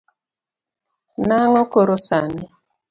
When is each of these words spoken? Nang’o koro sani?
Nang’o 1.27 1.63
koro 1.71 1.95
sani? 2.07 2.43